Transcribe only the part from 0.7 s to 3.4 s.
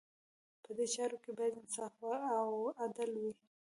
دې چارو کې باید انصاف او عدل وي.